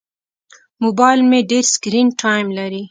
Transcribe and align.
موبایل 0.83 1.19
مې 1.29 1.39
ډېر 1.49 1.63
سکرین 1.73 2.07
ټایم 2.21 2.47
لري. 2.57 2.79